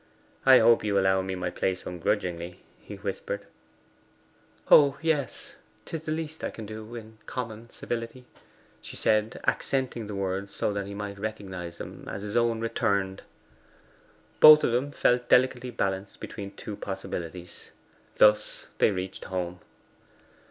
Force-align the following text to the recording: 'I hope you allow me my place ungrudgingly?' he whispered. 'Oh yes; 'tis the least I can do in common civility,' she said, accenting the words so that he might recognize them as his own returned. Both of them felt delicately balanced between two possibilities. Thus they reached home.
'I 0.47 0.57
hope 0.57 0.83
you 0.83 0.97
allow 0.97 1.21
me 1.21 1.35
my 1.35 1.51
place 1.51 1.85
ungrudgingly?' 1.85 2.61
he 2.79 2.95
whispered. 2.95 3.45
'Oh 4.67 4.97
yes; 4.99 5.53
'tis 5.85 6.05
the 6.07 6.11
least 6.11 6.43
I 6.43 6.49
can 6.49 6.65
do 6.65 6.95
in 6.95 7.19
common 7.27 7.69
civility,' 7.69 8.25
she 8.81 8.95
said, 8.95 9.39
accenting 9.45 10.07
the 10.07 10.15
words 10.15 10.55
so 10.55 10.73
that 10.73 10.87
he 10.87 10.95
might 10.95 11.19
recognize 11.19 11.77
them 11.77 12.07
as 12.07 12.23
his 12.23 12.35
own 12.35 12.61
returned. 12.61 13.21
Both 14.39 14.63
of 14.63 14.71
them 14.71 14.91
felt 14.91 15.29
delicately 15.29 15.69
balanced 15.69 16.19
between 16.19 16.53
two 16.55 16.75
possibilities. 16.77 17.69
Thus 18.17 18.69
they 18.79 18.89
reached 18.89 19.25
home. 19.25 19.59